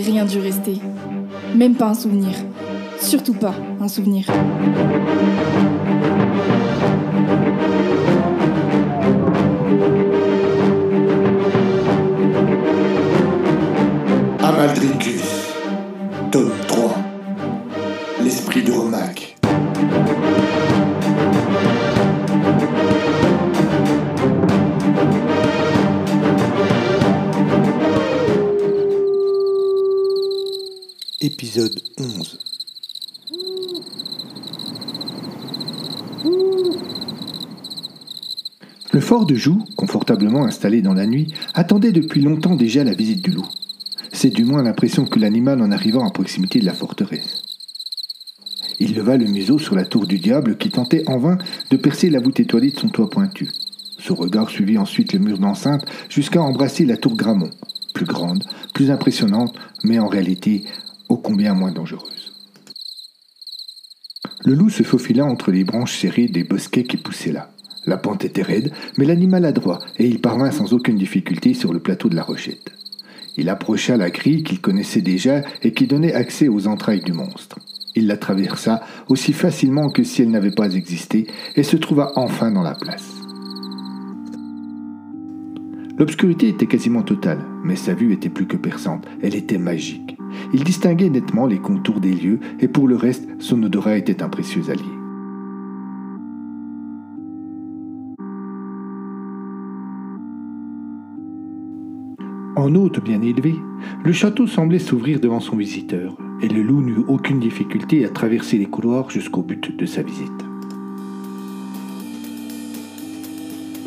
Rien 0.00 0.24
dû 0.24 0.38
rester. 0.40 0.80
Même 1.54 1.74
pas 1.74 1.86
un 1.86 1.94
souvenir. 1.94 2.32
Surtout 3.00 3.34
pas 3.34 3.54
un 3.80 3.86
souvenir. 3.86 4.26
Épisode 31.54 31.80
11 32.00 32.38
Le 38.92 39.00
fort 39.00 39.24
de 39.24 39.36
Joux, 39.36 39.62
confortablement 39.76 40.46
installé 40.46 40.82
dans 40.82 40.94
la 40.94 41.06
nuit, 41.06 41.32
attendait 41.54 41.92
depuis 41.92 42.22
longtemps 42.22 42.56
déjà 42.56 42.82
la 42.82 42.94
visite 42.94 43.22
du 43.22 43.30
loup. 43.30 43.46
C'est 44.12 44.30
du 44.30 44.44
moins 44.44 44.64
l'impression 44.64 45.04
que 45.04 45.20
l'animal 45.20 45.62
en 45.62 45.70
arrivant 45.70 46.04
à 46.04 46.10
proximité 46.10 46.58
de 46.58 46.66
la 46.66 46.74
forteresse. 46.74 47.42
Il 48.80 48.96
leva 48.96 49.16
le 49.16 49.26
museau 49.26 49.60
sur 49.60 49.76
la 49.76 49.84
tour 49.84 50.08
du 50.08 50.18
diable 50.18 50.56
qui 50.56 50.70
tentait 50.70 51.08
en 51.08 51.18
vain 51.18 51.38
de 51.70 51.76
percer 51.76 52.10
la 52.10 52.18
voûte 52.18 52.40
étoilée 52.40 52.72
de 52.72 52.80
son 52.80 52.88
toit 52.88 53.10
pointu. 53.10 53.48
Son 54.00 54.16
regard 54.16 54.50
suivit 54.50 54.76
ensuite 54.76 55.12
le 55.12 55.20
mur 55.20 55.38
d'enceinte 55.38 55.84
jusqu'à 56.08 56.42
embrasser 56.42 56.84
la 56.84 56.96
tour 56.96 57.14
Gramont, 57.14 57.50
plus 57.94 58.06
grande, 58.06 58.42
plus 58.72 58.90
impressionnante, 58.90 59.54
mais 59.84 60.00
en 60.00 60.08
réalité 60.08 60.64
combien 61.16 61.54
moins 61.54 61.72
dangereuse. 61.72 62.32
Le 64.44 64.54
loup 64.54 64.68
se 64.68 64.82
faufila 64.82 65.24
entre 65.24 65.50
les 65.50 65.64
branches 65.64 65.98
serrées 65.98 66.28
des 66.28 66.44
bosquets 66.44 66.84
qui 66.84 66.96
poussaient 66.96 67.32
là. 67.32 67.50
La 67.86 67.96
pente 67.96 68.24
était 68.24 68.42
raide, 68.42 68.72
mais 68.98 69.04
l'animal 69.04 69.44
adroit, 69.44 69.78
et 69.98 70.06
il 70.06 70.20
parvint 70.20 70.50
sans 70.50 70.72
aucune 70.72 70.96
difficulté 70.96 71.54
sur 71.54 71.72
le 71.72 71.80
plateau 71.80 72.08
de 72.08 72.16
la 72.16 72.22
rochette. 72.22 72.72
Il 73.36 73.48
approcha 73.48 73.96
la 73.96 74.10
grille 74.10 74.42
qu'il 74.42 74.60
connaissait 74.60 75.02
déjà 75.02 75.42
et 75.62 75.72
qui 75.72 75.86
donnait 75.86 76.14
accès 76.14 76.48
aux 76.48 76.66
entrailles 76.66 77.02
du 77.02 77.12
monstre. 77.12 77.58
Il 77.96 78.06
la 78.06 78.16
traversa 78.16 78.82
aussi 79.08 79.32
facilement 79.32 79.90
que 79.90 80.04
si 80.04 80.22
elle 80.22 80.30
n'avait 80.30 80.50
pas 80.50 80.74
existé 80.74 81.26
et 81.56 81.62
se 81.62 81.76
trouva 81.76 82.12
enfin 82.16 82.50
dans 82.50 82.62
la 82.62 82.74
place. 82.74 83.14
L'obscurité 85.96 86.48
était 86.48 86.66
quasiment 86.66 87.02
totale, 87.02 87.44
mais 87.62 87.76
sa 87.76 87.94
vue 87.94 88.12
était 88.12 88.28
plus 88.28 88.46
que 88.46 88.56
perçante, 88.56 89.06
elle 89.22 89.36
était 89.36 89.58
magique. 89.58 90.16
Il 90.52 90.64
distinguait 90.64 91.10
nettement 91.10 91.46
les 91.46 91.58
contours 91.58 92.00
des 92.00 92.12
lieux 92.12 92.40
et 92.60 92.68
pour 92.68 92.88
le 92.88 92.96
reste, 92.96 93.28
son 93.38 93.62
odorat 93.62 93.96
était 93.96 94.22
un 94.22 94.28
précieux 94.28 94.70
allié. 94.70 94.82
En 102.56 102.74
hôte 102.76 103.02
bien 103.02 103.20
élevé, 103.20 103.56
le 104.04 104.12
château 104.12 104.46
semblait 104.46 104.78
s'ouvrir 104.78 105.18
devant 105.18 105.40
son 105.40 105.56
visiteur, 105.56 106.16
et 106.40 106.48
le 106.48 106.62
loup 106.62 106.80
n'eut 106.82 107.04
aucune 107.08 107.40
difficulté 107.40 108.04
à 108.04 108.10
traverser 108.10 108.58
les 108.58 108.66
couloirs 108.66 109.10
jusqu'au 109.10 109.42
but 109.42 109.76
de 109.76 109.86
sa 109.86 110.02
visite. 110.02 110.30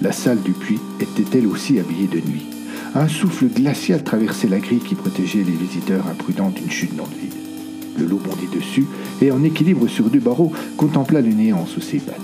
La 0.01 0.11
salle 0.11 0.41
du 0.43 0.51
puits 0.51 0.79
était 0.99 1.37
elle 1.39 1.47
aussi 1.47 1.79
habillée 1.79 2.07
de 2.07 2.19
nuit? 2.19 2.56
Un 2.99 3.07
souffle 3.07 3.45
glacial 3.45 4.03
traversait 4.03 4.47
la 4.47 4.57
grille 4.57 4.79
qui 4.79 4.95
protégeait 4.95 5.43
les 5.43 5.51
visiteurs 5.51 6.07
imprudents 6.07 6.49
d'une 6.49 6.71
chute 6.71 6.95
dans 6.95 7.05
le 7.05 7.11
vide. 7.11 7.37
Le 7.99 8.05
loup 8.07 8.17
bondit 8.17 8.47
dessus 8.51 8.87
et, 9.21 9.31
en 9.31 9.43
équilibre 9.43 9.87
sur 9.87 10.09
deux 10.09 10.19
barreaux, 10.19 10.51
contempla 10.77 11.21
le 11.21 11.29
néant 11.29 11.67
sous 11.67 11.79
ses 11.79 11.99
pattes. 11.99 12.15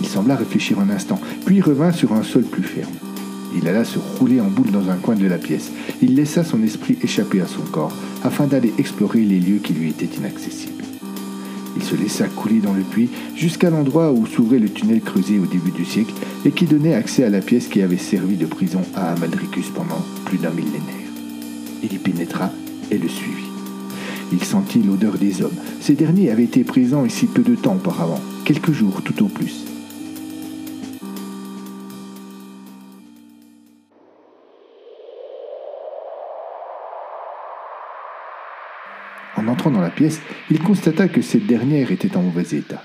Il 0.00 0.06
sembla 0.06 0.36
réfléchir 0.36 0.78
un 0.78 0.88
instant, 0.88 1.18
puis 1.44 1.60
revint 1.60 1.90
sur 1.90 2.12
un 2.12 2.22
sol 2.22 2.44
plus 2.44 2.62
ferme. 2.62 2.92
Il 3.56 3.66
alla 3.66 3.84
se 3.84 3.98
rouler 4.20 4.40
en 4.40 4.46
boule 4.46 4.70
dans 4.70 4.88
un 4.88 4.98
coin 4.98 5.16
de 5.16 5.26
la 5.26 5.38
pièce. 5.38 5.72
Il 6.00 6.14
laissa 6.14 6.44
son 6.44 6.62
esprit 6.62 6.96
échapper 7.02 7.40
à 7.40 7.48
son 7.48 7.62
corps, 7.62 7.96
afin 8.22 8.46
d'aller 8.46 8.72
explorer 8.78 9.22
les 9.22 9.40
lieux 9.40 9.58
qui 9.58 9.72
lui 9.72 9.88
étaient 9.88 10.16
inaccessibles. 10.16 10.81
Il 11.76 11.82
se 11.82 11.94
laissa 11.96 12.26
couler 12.28 12.60
dans 12.60 12.72
le 12.72 12.82
puits 12.82 13.10
jusqu'à 13.34 13.70
l'endroit 13.70 14.12
où 14.12 14.26
s'ouvrait 14.26 14.58
le 14.58 14.68
tunnel 14.68 15.00
creusé 15.00 15.38
au 15.38 15.46
début 15.46 15.70
du 15.70 15.84
siècle 15.84 16.14
et 16.44 16.50
qui 16.50 16.66
donnait 16.66 16.94
accès 16.94 17.24
à 17.24 17.30
la 17.30 17.40
pièce 17.40 17.68
qui 17.68 17.82
avait 17.82 17.96
servi 17.96 18.36
de 18.36 18.46
prison 18.46 18.82
à 18.94 19.12
Amaldricus 19.12 19.68
pendant 19.74 20.04
plus 20.26 20.38
d'un 20.38 20.50
millénaire. 20.50 20.80
Il 21.82 21.92
y 21.92 21.98
pénétra 21.98 22.50
et 22.90 22.98
le 22.98 23.08
suivit. 23.08 23.48
Il 24.32 24.42
sentit 24.44 24.82
l'odeur 24.82 25.18
des 25.18 25.42
hommes. 25.42 25.56
Ces 25.80 25.94
derniers 25.94 26.30
avaient 26.30 26.44
été 26.44 26.64
présents 26.64 27.04
ici 27.04 27.26
peu 27.26 27.42
de 27.42 27.54
temps 27.54 27.74
auparavant, 27.74 28.20
quelques 28.44 28.72
jours 28.72 29.02
tout 29.02 29.24
au 29.24 29.28
plus. 29.28 29.71
En 39.92 40.04
entrant 40.04 40.04
dans 40.04 40.06
la 40.06 40.10
pièce, 40.10 40.22
il 40.50 40.62
constata 40.62 41.08
que 41.08 41.22
cette 41.22 41.46
dernière 41.46 41.92
était 41.92 42.16
en 42.16 42.22
mauvais 42.22 42.56
état. 42.56 42.82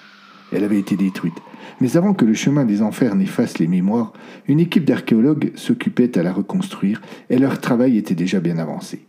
Elle 0.51 0.63
avait 0.63 0.79
été 0.79 0.95
détruite. 0.95 1.37
Mais 1.79 1.95
avant 1.95 2.13
que 2.13 2.25
le 2.25 2.33
chemin 2.33 2.65
des 2.65 2.81
enfers 2.81 3.15
n'efface 3.15 3.59
les 3.59 3.67
mémoires, 3.67 4.13
une 4.47 4.59
équipe 4.59 4.85
d'archéologues 4.85 5.51
s'occupait 5.55 6.17
à 6.17 6.23
la 6.23 6.33
reconstruire 6.33 7.01
et 7.29 7.37
leur 7.37 7.59
travail 7.59 7.97
était 7.97 8.15
déjà 8.15 8.39
bien 8.39 8.57
avancé. 8.57 9.05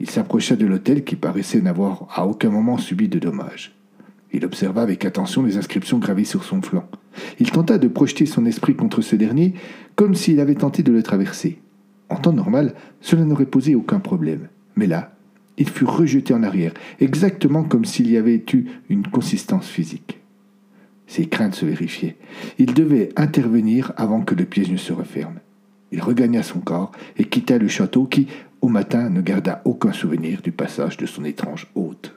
Il 0.00 0.10
s'approcha 0.10 0.56
de 0.56 0.66
l'hôtel 0.66 1.04
qui 1.04 1.16
paraissait 1.16 1.60
n'avoir 1.60 2.06
à 2.14 2.26
aucun 2.26 2.50
moment 2.50 2.78
subi 2.78 3.08
de 3.08 3.18
dommages. 3.18 3.74
Il 4.32 4.44
observa 4.44 4.82
avec 4.82 5.04
attention 5.04 5.42
les 5.42 5.56
inscriptions 5.56 5.98
gravées 5.98 6.24
sur 6.24 6.44
son 6.44 6.62
flanc. 6.62 6.88
Il 7.38 7.50
tenta 7.50 7.78
de 7.78 7.88
projeter 7.88 8.26
son 8.26 8.44
esprit 8.46 8.76
contre 8.76 9.02
ce 9.02 9.16
dernier 9.16 9.54
comme 9.94 10.14
s'il 10.14 10.40
avait 10.40 10.54
tenté 10.54 10.82
de 10.82 10.92
le 10.92 11.02
traverser. 11.02 11.60
En 12.08 12.16
temps 12.16 12.32
normal, 12.32 12.74
cela 13.00 13.24
n'aurait 13.24 13.46
posé 13.46 13.74
aucun 13.74 14.00
problème. 14.00 14.48
Mais 14.76 14.86
là, 14.86 15.15
il 15.58 15.68
fut 15.68 15.84
rejeté 15.84 16.34
en 16.34 16.42
arrière, 16.42 16.72
exactement 17.00 17.64
comme 17.64 17.84
s'il 17.84 18.10
y 18.10 18.16
avait 18.16 18.44
eu 18.52 18.66
une 18.88 19.06
consistance 19.06 19.68
physique. 19.68 20.20
Ses 21.06 21.26
craintes 21.26 21.54
se 21.54 21.66
vérifiaient. 21.66 22.16
Il 22.58 22.74
devait 22.74 23.10
intervenir 23.16 23.92
avant 23.96 24.22
que 24.22 24.34
le 24.34 24.44
piège 24.44 24.70
ne 24.70 24.76
se 24.76 24.92
referme. 24.92 25.38
Il 25.92 26.02
regagna 26.02 26.42
son 26.42 26.58
corps 26.58 26.92
et 27.16 27.24
quitta 27.24 27.58
le 27.58 27.68
château 27.68 28.06
qui, 28.06 28.26
au 28.60 28.68
matin, 28.68 29.08
ne 29.08 29.20
garda 29.20 29.62
aucun 29.64 29.92
souvenir 29.92 30.42
du 30.42 30.50
passage 30.50 30.96
de 30.96 31.06
son 31.06 31.24
étrange 31.24 31.68
hôte. 31.74 32.15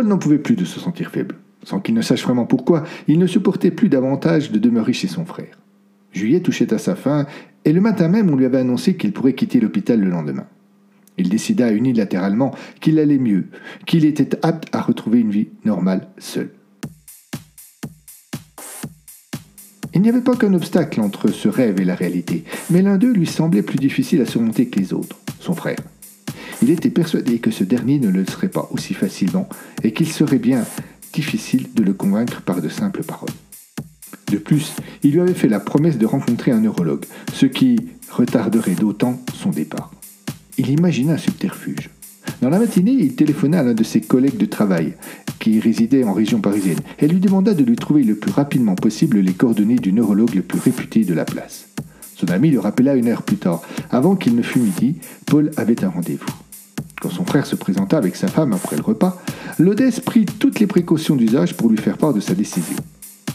Paul 0.00 0.08
n'en 0.08 0.16
pouvait 0.16 0.38
plus 0.38 0.56
de 0.56 0.64
se 0.64 0.80
sentir 0.80 1.10
faible. 1.10 1.34
Sans 1.62 1.78
qu'il 1.78 1.94
ne 1.94 2.00
sache 2.00 2.22
vraiment 2.22 2.46
pourquoi, 2.46 2.84
il 3.06 3.18
ne 3.18 3.26
supportait 3.26 3.70
plus 3.70 3.90
davantage 3.90 4.50
de 4.50 4.58
demeurer 4.58 4.94
chez 4.94 5.08
son 5.08 5.26
frère. 5.26 5.58
Juillet 6.14 6.40
touchait 6.40 6.72
à 6.72 6.78
sa 6.78 6.96
fin, 6.96 7.26
et 7.66 7.74
le 7.74 7.82
matin 7.82 8.08
même 8.08 8.30
on 8.30 8.36
lui 8.36 8.46
avait 8.46 8.60
annoncé 8.60 8.96
qu'il 8.96 9.12
pourrait 9.12 9.34
quitter 9.34 9.60
l'hôpital 9.60 10.00
le 10.00 10.08
lendemain. 10.08 10.46
Il 11.18 11.28
décida 11.28 11.70
unilatéralement 11.70 12.54
qu'il 12.80 12.98
allait 12.98 13.18
mieux, 13.18 13.48
qu'il 13.84 14.06
était 14.06 14.42
apte 14.42 14.74
à 14.74 14.80
retrouver 14.80 15.20
une 15.20 15.32
vie 15.32 15.48
normale 15.66 16.08
seul. 16.16 16.48
Il 19.92 20.00
n'y 20.00 20.08
avait 20.08 20.22
pas 20.22 20.34
qu'un 20.34 20.54
obstacle 20.54 21.02
entre 21.02 21.28
ce 21.28 21.50
rêve 21.50 21.78
et 21.78 21.84
la 21.84 21.94
réalité, 21.94 22.44
mais 22.70 22.80
l'un 22.80 22.96
d'eux 22.96 23.12
lui 23.12 23.26
semblait 23.26 23.60
plus 23.60 23.78
difficile 23.78 24.22
à 24.22 24.26
surmonter 24.26 24.68
que 24.68 24.80
les 24.80 24.94
autres, 24.94 25.18
son 25.40 25.52
frère. 25.52 25.76
Il 26.62 26.70
était 26.70 26.90
persuadé 26.90 27.38
que 27.38 27.50
ce 27.50 27.64
dernier 27.64 27.98
ne 27.98 28.10
le 28.10 28.24
serait 28.26 28.48
pas 28.48 28.68
aussi 28.72 28.92
facilement 28.92 29.48
et 29.82 29.92
qu'il 29.92 30.08
serait 30.08 30.38
bien 30.38 30.64
difficile 31.12 31.68
de 31.74 31.82
le 31.82 31.94
convaincre 31.94 32.42
par 32.42 32.60
de 32.60 32.68
simples 32.68 33.02
paroles. 33.02 33.30
De 34.30 34.36
plus, 34.36 34.74
il 35.02 35.12
lui 35.12 35.20
avait 35.20 35.34
fait 35.34 35.48
la 35.48 35.58
promesse 35.58 35.98
de 35.98 36.06
rencontrer 36.06 36.52
un 36.52 36.60
neurologue, 36.60 37.04
ce 37.32 37.46
qui 37.46 37.76
retarderait 38.10 38.74
d'autant 38.74 39.20
son 39.34 39.50
départ. 39.50 39.90
Il 40.58 40.70
imagina 40.70 41.14
un 41.14 41.18
subterfuge. 41.18 41.90
Dans 42.42 42.50
la 42.50 42.58
matinée, 42.58 42.92
il 42.92 43.14
téléphona 43.14 43.60
à 43.60 43.62
l'un 43.62 43.74
de 43.74 43.82
ses 43.82 44.00
collègues 44.00 44.36
de 44.36 44.46
travail, 44.46 44.94
qui 45.40 45.58
résidait 45.58 46.04
en 46.04 46.12
région 46.12 46.40
parisienne, 46.40 46.80
et 46.98 47.08
lui 47.08 47.18
demanda 47.18 47.54
de 47.54 47.64
lui 47.64 47.76
trouver 47.76 48.04
le 48.04 48.14
plus 48.14 48.30
rapidement 48.30 48.74
possible 48.74 49.18
les 49.18 49.32
coordonnées 49.32 49.76
du 49.76 49.92
neurologue 49.92 50.34
le 50.34 50.42
plus 50.42 50.60
réputé 50.60 51.04
de 51.04 51.14
la 51.14 51.24
place. 51.24 51.68
Son 52.14 52.30
ami 52.30 52.50
le 52.50 52.60
rappela 52.60 52.94
une 52.94 53.08
heure 53.08 53.22
plus 53.22 53.38
tard. 53.38 53.62
Avant 53.90 54.14
qu'il 54.14 54.36
ne 54.36 54.42
fût 54.42 54.58
midi, 54.58 54.96
Paul 55.26 55.50
avait 55.56 55.82
un 55.84 55.88
rendez-vous. 55.88 56.26
Quand 57.00 57.10
son 57.10 57.24
frère 57.24 57.46
se 57.46 57.56
présenta 57.56 57.96
avec 57.96 58.14
sa 58.14 58.28
femme 58.28 58.52
après 58.52 58.76
le 58.76 58.82
repas, 58.82 59.16
l'Odesse 59.58 60.00
prit 60.00 60.26
toutes 60.26 60.60
les 60.60 60.66
précautions 60.66 61.16
d'usage 61.16 61.56
pour 61.56 61.70
lui 61.70 61.78
faire 61.78 61.96
part 61.96 62.12
de 62.12 62.20
sa 62.20 62.34
décision. 62.34 62.76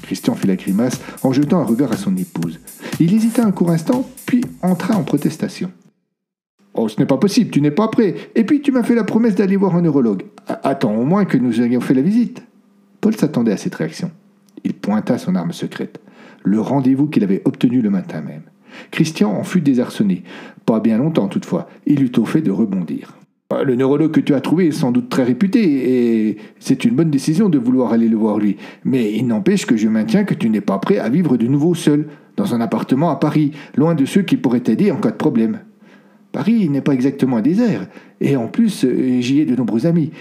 Christian 0.03 0.35
fit 0.35 0.45
la 0.45 0.55
grimace 0.55 1.01
en 1.23 1.33
jetant 1.33 1.59
un 1.59 1.65
regard 1.65 1.91
à 1.91 1.97
son 1.97 2.15
épouse. 2.15 2.59
Il 2.99 3.11
hésita 3.11 3.43
un 3.43 3.51
court 3.51 3.71
instant, 3.71 4.07
puis 4.27 4.41
entra 4.61 4.95
en 4.95 5.03
protestation. 5.03 5.71
Oh, 6.75 6.87
ce 6.89 6.99
n'est 6.99 7.07
pas 7.07 7.17
possible, 7.17 7.49
tu 7.49 7.59
n'es 7.59 7.71
pas 7.71 7.87
prêt. 7.87 8.13
Et 8.35 8.43
puis 8.43 8.61
tu 8.61 8.71
m'as 8.71 8.83
fait 8.83 8.93
la 8.93 9.03
promesse 9.03 9.33
d'aller 9.33 9.55
voir 9.55 9.75
un 9.75 9.81
neurologue. 9.81 10.25
Attends 10.45 10.93
au 10.93 11.05
moins 11.05 11.25
que 11.25 11.37
nous 11.37 11.59
ayons 11.59 11.81
fait 11.81 11.95
la 11.95 12.03
visite. 12.03 12.43
Paul 13.01 13.15
s'attendait 13.15 13.53
à 13.53 13.57
cette 13.57 13.75
réaction. 13.75 14.11
Il 14.63 14.75
pointa 14.75 15.17
son 15.17 15.33
arme 15.33 15.53
secrète, 15.53 15.99
le 16.43 16.61
rendez-vous 16.61 17.07
qu'il 17.07 17.23
avait 17.23 17.41
obtenu 17.45 17.81
le 17.81 17.89
matin 17.89 18.21
même. 18.21 18.43
Christian 18.91 19.31
en 19.31 19.43
fut 19.43 19.61
désarçonné. 19.61 20.23
Pas 20.65 20.79
bien 20.79 20.97
longtemps 20.99 21.27
toutefois. 21.27 21.67
Il 21.87 22.03
eut 22.03 22.11
au 22.17 22.25
fait 22.25 22.41
de 22.41 22.51
rebondir. 22.51 23.15
Le 23.51 23.75
neurologue 23.75 24.11
que 24.11 24.19
tu 24.19 24.33
as 24.33 24.41
trouvé 24.41 24.67
est 24.67 24.71
sans 24.71 24.91
doute 24.91 25.09
très 25.09 25.23
réputé, 25.23 26.29
et 26.29 26.37
c'est 26.59 26.83
une 26.83 26.95
bonne 26.95 27.11
décision 27.11 27.47
de 27.47 27.59
vouloir 27.59 27.93
aller 27.93 28.07
le 28.07 28.17
voir 28.17 28.39
lui. 28.39 28.57
Mais 28.83 29.13
il 29.13 29.27
n'empêche 29.27 29.67
que 29.67 29.77
je 29.77 29.87
maintiens 29.87 30.23
que 30.23 30.33
tu 30.33 30.49
n'es 30.49 30.61
pas 30.61 30.79
prêt 30.79 30.97
à 30.97 31.09
vivre 31.09 31.37
de 31.37 31.45
nouveau 31.45 31.75
seul, 31.75 32.07
dans 32.37 32.55
un 32.55 32.61
appartement 32.61 33.11
à 33.11 33.17
Paris, 33.17 33.51
loin 33.77 33.93
de 33.93 34.05
ceux 34.05 34.23
qui 34.23 34.35
pourraient 34.35 34.61
t'aider 34.61 34.91
en 34.91 34.97
cas 34.97 35.11
de 35.11 35.15
problème. 35.15 35.59
Paris 36.31 36.67
n'est 36.69 36.81
pas 36.81 36.93
exactement 36.93 37.37
un 37.37 37.41
désert, 37.41 37.87
et 38.19 38.35
en 38.35 38.47
plus, 38.47 38.83
euh, 38.83 39.21
j'y 39.21 39.39
ai 39.39 39.45
de 39.45 39.55
nombreux 39.55 39.85
amis. 39.85 40.11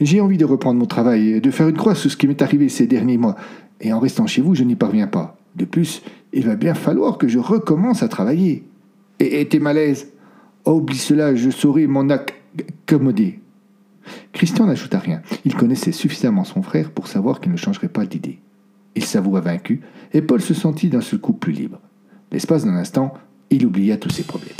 J'ai 0.00 0.20
envie 0.20 0.36
de 0.36 0.44
reprendre 0.44 0.80
mon 0.80 0.86
travail, 0.86 1.40
de 1.40 1.50
faire 1.50 1.68
une 1.68 1.76
croix 1.76 1.94
sur 1.94 2.10
ce 2.10 2.16
qui 2.16 2.26
m'est 2.26 2.42
arrivé 2.42 2.68
ces 2.68 2.88
derniers 2.88 3.18
mois, 3.18 3.36
et 3.80 3.92
en 3.92 4.00
restant 4.00 4.26
chez 4.26 4.42
vous, 4.42 4.54
je 4.54 4.64
n'y 4.64 4.74
parviens 4.74 5.06
pas. 5.06 5.38
De 5.54 5.64
plus, 5.64 6.02
il 6.32 6.44
va 6.44 6.56
bien 6.56 6.74
falloir 6.74 7.18
que 7.18 7.28
je 7.28 7.38
recommence 7.38 8.02
à 8.02 8.08
travailler. 8.08 8.64
Et, 9.20 9.46
tes 9.46 9.60
malaises 9.60 10.11
Oublie 10.64 10.96
cela, 10.96 11.34
je 11.34 11.50
saurai 11.50 11.86
m'en 11.86 12.08
accommoder. 12.08 13.40
Christian 14.32 14.66
n'ajouta 14.66 14.98
rien. 14.98 15.22
Il 15.44 15.54
connaissait 15.54 15.92
suffisamment 15.92 16.44
son 16.44 16.62
frère 16.62 16.90
pour 16.90 17.08
savoir 17.08 17.40
qu'il 17.40 17.52
ne 17.52 17.56
changerait 17.56 17.88
pas 17.88 18.06
d'idée. 18.06 18.38
Il 18.94 19.04
s'avoua 19.04 19.40
vaincu, 19.40 19.80
et 20.12 20.22
Paul 20.22 20.40
se 20.40 20.54
sentit 20.54 20.88
d'un 20.88 21.00
seul 21.00 21.18
coup 21.20 21.32
plus 21.32 21.52
libre. 21.52 21.80
L'espace 22.30 22.64
d'un 22.64 22.76
instant, 22.76 23.14
il 23.50 23.66
oublia 23.66 23.96
tous 23.96 24.10
ses 24.10 24.22
problèmes. 24.22 24.52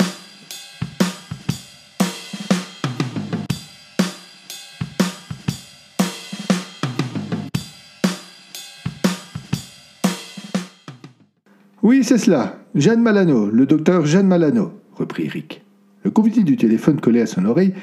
Oui, 11.81 12.03
c'est 12.03 12.17
cela. 12.17 12.57
Jeanne 12.75 13.01
Malano, 13.01 13.49
le 13.49 13.65
docteur 13.65 14.05
Jeanne 14.05 14.27
Malano, 14.27 14.71
reprit 14.95 15.25
Eric. 15.25 15.63
Le 16.03 16.11
conviti 16.11 16.43
du 16.43 16.57
téléphone 16.57 16.99
collé 16.99 17.21
à 17.21 17.25
son 17.25 17.45
oreille, 17.45 17.73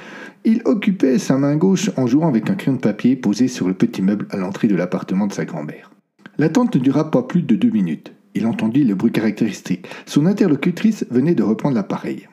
il 0.44 0.62
occupait 0.64 1.19
sa 1.19 1.37
main 1.37 1.56
gauche 1.56 1.90
en 1.96 2.06
jouant 2.06 2.28
avec 2.28 2.50
un 2.50 2.55
crayon 2.55 2.76
de 2.76 2.81
papier 2.81 3.17
posé 3.17 3.49
sur 3.49 3.67
le 3.67 3.75
petit 3.75 4.02
meuble 4.02 4.26
à 4.31 4.37
l'entrée 4.37 4.69
de 4.69 4.76
l'appartement 4.76 5.26
de 5.26 5.32
sa 5.32 5.44
grand-mère. 5.44 5.90
L'attente 6.38 6.75
ne 6.75 6.81
dura 6.81 7.11
pas 7.11 7.22
plus 7.22 7.43
de 7.43 7.56
deux 7.56 7.70
minutes. 7.70 8.12
Il 8.34 8.46
entendit 8.46 8.84
le 8.84 8.94
bruit 8.94 9.12
caractéristique. 9.12 9.87
Son 10.06 10.26
interlocutrice 10.26 11.05
venait 11.11 11.34
de 11.34 11.43
reprendre 11.43 11.75
l'appareil. 11.75 12.28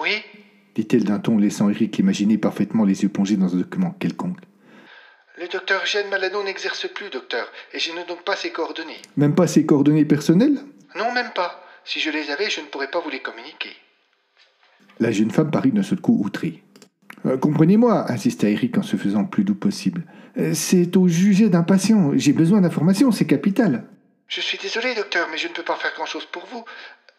Oui 0.00 0.22
dit-elle 0.76 1.04
d'un 1.04 1.18
ton 1.18 1.38
laissant 1.38 1.70
Eric 1.70 1.98
imaginer 1.98 2.36
parfaitement 2.36 2.84
les 2.84 3.02
yeux 3.02 3.08
plongés 3.08 3.36
dans 3.36 3.54
un 3.54 3.58
document 3.58 3.92
quelconque. 3.98 4.38
Le 5.38 5.48
docteur 5.48 5.84
Jeanne 5.86 6.08
Malano 6.10 6.42
n'exerce 6.44 6.86
plus, 6.92 7.08
docteur, 7.10 7.50
et 7.72 7.78
je 7.78 7.92
n'ai 7.92 8.04
donc 8.04 8.22
pas 8.22 8.36
ses 8.36 8.50
coordonnées. 8.50 9.00
Même 9.16 9.34
pas 9.34 9.46
ses 9.46 9.64
coordonnées 9.64 10.04
personnelles? 10.04 10.58
Non, 10.94 11.12
même 11.12 11.30
pas. 11.34 11.62
Si 11.84 11.98
je 12.00 12.10
les 12.10 12.30
avais, 12.30 12.50
je 12.50 12.60
ne 12.60 12.66
pourrais 12.66 12.90
pas 12.90 13.00
vous 13.00 13.10
les 13.10 13.20
communiquer. 13.20 13.70
La 14.98 15.10
jeune 15.12 15.30
femme 15.30 15.50
parut 15.50 15.72
d'un 15.72 15.82
seul 15.82 16.00
coup 16.00 16.20
outrée. 16.24 16.62
Euh, 17.26 17.36
comprenez-moi, 17.36 18.10
insista 18.10 18.48
Eric 18.48 18.78
en 18.78 18.82
se 18.82 18.96
faisant 18.96 19.22
le 19.22 19.28
plus 19.28 19.44
doux 19.44 19.54
possible. 19.54 20.04
Euh, 20.38 20.52
c'est 20.54 20.96
au 20.96 21.08
jugé 21.08 21.48
d'un 21.48 21.62
patient. 21.62 22.12
J'ai 22.14 22.32
besoin 22.32 22.60
d'informations, 22.60 23.10
c'est 23.10 23.26
capital. 23.26 23.84
Je 24.28 24.40
suis 24.40 24.58
désolé, 24.58 24.94
docteur, 24.94 25.28
mais 25.30 25.38
je 25.38 25.48
ne 25.48 25.52
peux 25.52 25.62
pas 25.62 25.76
faire 25.76 25.92
grand-chose 25.96 26.26
pour 26.26 26.46
vous. 26.52 26.64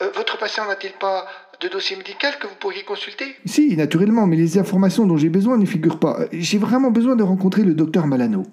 Euh, 0.02 0.10
votre 0.16 0.38
patient 0.38 0.68
n'a-t-il 0.68 0.94
pas 0.94 1.28
de 1.62 1.68
dossier 1.68 1.96
médical 1.96 2.38
que 2.40 2.48
vous 2.48 2.56
pourriez 2.60 2.84
consulter? 2.84 3.36
Si, 3.46 3.76
naturellement, 3.76 4.28
mais 4.28 4.36
les 4.36 4.58
informations 4.58 5.06
dont 5.06 5.18
j'ai 5.18 5.30
besoin 5.30 5.58
n'y 5.58 5.66
figurent 5.66 6.00
pas. 6.00 6.20
J'ai 6.32 6.58
vraiment 6.58 6.92
besoin 6.92 7.16
de 7.16 7.24
rencontrer 7.24 7.64
le 7.64 7.74
docteur 7.74 8.08
Malano. 8.08 8.44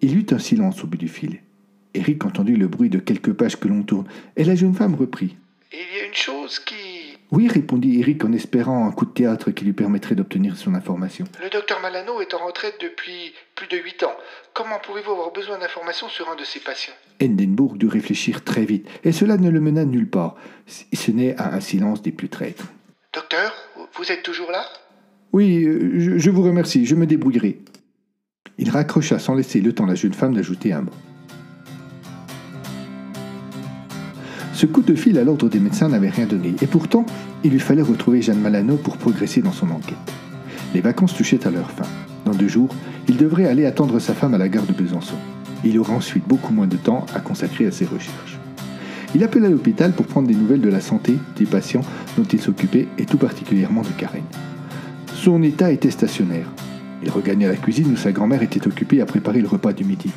Il 0.00 0.16
eut 0.16 0.26
un 0.30 0.38
silence 0.38 0.82
au 0.84 0.86
bout 0.86 0.96
du 0.96 1.08
fil. 1.08 1.40
Eric 1.94 2.24
entendit 2.24 2.56
le 2.56 2.68
bruit 2.68 2.90
de 2.90 2.98
quelques 2.98 3.32
pages 3.32 3.58
que 3.58 3.68
l'on 3.68 3.82
tourne, 3.82 4.06
et 4.36 4.44
la 4.44 4.54
jeune 4.54 4.74
femme 4.74 4.94
reprit. 4.94 5.36
Il 5.72 5.96
y 5.96 6.00
a 6.00 6.06
une 6.06 6.14
chose 6.14 6.58
qui 6.58 6.93
oui, 7.30 7.48
répondit 7.48 7.98
Eric 8.00 8.24
en 8.24 8.32
espérant 8.32 8.86
un 8.86 8.92
coup 8.92 9.06
de 9.06 9.10
théâtre 9.10 9.50
qui 9.50 9.64
lui 9.64 9.72
permettrait 9.72 10.14
d'obtenir 10.14 10.56
son 10.56 10.74
information. 10.74 11.24
Le 11.42 11.50
docteur 11.50 11.80
Malano 11.80 12.20
est 12.20 12.32
en 12.34 12.46
retraite 12.46 12.76
depuis 12.80 13.32
plus 13.54 13.66
de 13.66 13.76
huit 13.76 14.02
ans. 14.02 14.14
Comment 14.52 14.78
pouvez-vous 14.84 15.12
avoir 15.12 15.32
besoin 15.32 15.58
d'informations 15.58 16.08
sur 16.08 16.28
un 16.30 16.36
de 16.36 16.44
ses 16.44 16.60
patients? 16.60 16.94
Hindenburg 17.20 17.76
dut 17.76 17.88
réfléchir 17.88 18.44
très 18.44 18.64
vite, 18.64 18.88
et 19.02 19.12
cela 19.12 19.36
ne 19.36 19.50
le 19.50 19.60
mena 19.60 19.84
nulle 19.84 20.08
part. 20.08 20.36
Ce 20.66 21.10
n'est 21.10 21.36
à 21.36 21.54
un 21.54 21.60
silence 21.60 22.02
des 22.02 22.12
plus 22.12 22.28
traîtres. 22.28 22.66
Docteur, 23.12 23.52
vous 23.94 24.12
êtes 24.12 24.22
toujours 24.22 24.50
là? 24.50 24.64
Oui, 25.32 25.64
euh, 25.64 26.18
je 26.18 26.30
vous 26.30 26.42
remercie, 26.42 26.86
je 26.86 26.94
me 26.94 27.06
débrouillerai. 27.06 27.58
Il 28.58 28.70
raccrocha 28.70 29.18
sans 29.18 29.34
laisser 29.34 29.60
le 29.60 29.72
temps 29.72 29.84
à 29.84 29.88
la 29.88 29.94
jeune 29.96 30.14
femme 30.14 30.34
d'ajouter 30.34 30.72
un 30.72 30.82
mot. 30.82 30.92
Ce 34.54 34.66
coup 34.66 34.82
de 34.82 34.94
fil 34.94 35.18
à 35.18 35.24
l'ordre 35.24 35.48
des 35.48 35.58
médecins 35.58 35.88
n'avait 35.88 36.10
rien 36.10 36.26
donné, 36.26 36.54
et 36.62 36.68
pourtant, 36.68 37.04
il 37.42 37.50
lui 37.50 37.58
fallait 37.58 37.82
retrouver 37.82 38.22
Jeanne 38.22 38.38
Malano 38.38 38.76
pour 38.76 38.98
progresser 38.98 39.42
dans 39.42 39.50
son 39.50 39.68
enquête. 39.70 39.98
Les 40.74 40.80
vacances 40.80 41.12
touchaient 41.12 41.44
à 41.44 41.50
leur 41.50 41.72
fin. 41.72 41.86
Dans 42.24 42.34
deux 42.34 42.46
jours, 42.46 42.72
il 43.08 43.16
devrait 43.16 43.46
aller 43.46 43.66
attendre 43.66 43.98
sa 43.98 44.14
femme 44.14 44.32
à 44.32 44.38
la 44.38 44.48
gare 44.48 44.64
de 44.64 44.72
Besançon. 44.72 45.16
Il 45.64 45.76
aura 45.80 45.94
ensuite 45.94 46.28
beaucoup 46.28 46.52
moins 46.52 46.68
de 46.68 46.76
temps 46.76 47.04
à 47.16 47.20
consacrer 47.20 47.66
à 47.66 47.72
ses 47.72 47.84
recherches. 47.84 48.38
Il 49.16 49.24
appela 49.24 49.48
l'hôpital 49.48 49.90
pour 49.90 50.06
prendre 50.06 50.28
des 50.28 50.34
nouvelles 50.34 50.60
de 50.60 50.70
la 50.70 50.80
santé 50.80 51.16
des 51.36 51.46
patients 51.46 51.84
dont 52.16 52.22
il 52.24 52.40
s'occupait, 52.40 52.86
et 52.96 53.06
tout 53.06 53.18
particulièrement 53.18 53.82
de 53.82 53.88
Karen. 53.98 54.22
Son 55.14 55.42
état 55.42 55.72
était 55.72 55.90
stationnaire. 55.90 56.46
Il 57.02 57.10
regagna 57.10 57.48
la 57.48 57.56
cuisine 57.56 57.92
où 57.92 57.96
sa 57.96 58.12
grand-mère 58.12 58.42
était 58.42 58.66
occupée 58.68 59.00
à 59.00 59.06
préparer 59.06 59.40
le 59.40 59.48
repas 59.48 59.72
du 59.72 59.84
midi. 59.84 60.10